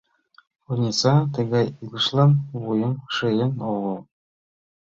Ониса 0.69 1.13
тыгай 1.33 1.65
илышлан 1.83 2.31
вуйым 2.61 2.93
шийын 3.15 3.53
огыл. 3.71 3.97